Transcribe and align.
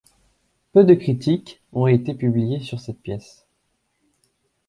Peu 0.73 0.83
de 0.83 0.95
critiques 0.95 1.61
ont 1.73 1.85
été 1.85 2.15
publiées 2.15 2.59
sur 2.59 2.79
cette 2.79 2.99
pièce. 3.03 3.45